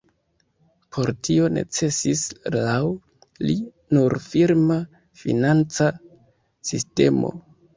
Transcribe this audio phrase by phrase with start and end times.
[0.95, 2.23] Por tio necesis
[2.55, 2.79] laŭ
[3.49, 3.57] li
[3.99, 4.79] nur firma
[5.25, 5.91] financa
[6.73, 7.33] sistemo.